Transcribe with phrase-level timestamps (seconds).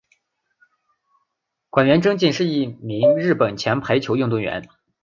[1.71, 4.67] 菅原贞敬是一名日本前排球运动员。